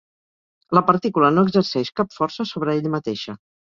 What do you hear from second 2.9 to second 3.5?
mateixa.